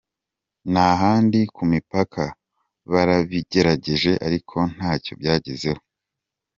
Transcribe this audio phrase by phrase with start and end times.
[0.71, 2.23] N’ahandi ku mipaka
[2.91, 5.81] barabigerageje ariko ntacyo byagezeho”.